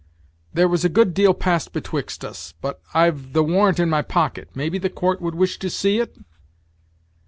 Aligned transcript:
"There 0.51 0.67
was 0.67 0.83
a 0.83 0.89
good 0.89 1.13
deal 1.13 1.35
passed 1.35 1.73
betwixt 1.73 2.25
us 2.25 2.55
but 2.59 2.81
I've 2.91 3.33
the 3.33 3.43
warrant 3.43 3.79
in 3.79 3.87
my 3.87 4.01
pocket; 4.01 4.49
maybe 4.55 4.79
the 4.79 4.89
court 4.89 5.21
would 5.21 5.35
wish 5.35 5.59
to 5.59 5.69
see 5.69 5.99
it?" 5.99 6.17